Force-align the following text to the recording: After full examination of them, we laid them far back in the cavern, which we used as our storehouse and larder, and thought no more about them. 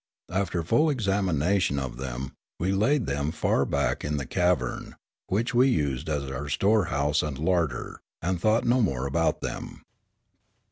After 0.31 0.63
full 0.63 0.89
examination 0.89 1.77
of 1.77 1.97
them, 1.97 2.31
we 2.59 2.71
laid 2.71 3.05
them 3.05 3.31
far 3.31 3.65
back 3.65 4.03
in 4.03 4.17
the 4.17 4.25
cavern, 4.25 4.95
which 5.27 5.53
we 5.53 5.67
used 5.69 6.09
as 6.09 6.23
our 6.23 6.49
storehouse 6.49 7.21
and 7.21 7.37
larder, 7.37 8.01
and 8.19 8.41
thought 8.41 8.65
no 8.65 8.81
more 8.81 9.05
about 9.05 9.41
them. 9.41 9.85